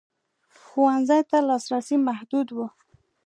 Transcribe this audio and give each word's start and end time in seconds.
ښوونځیو 0.63 1.27
ته 1.29 1.37
لاسرسی 1.47 1.97
محدود 2.07 2.47
و. 2.51 2.57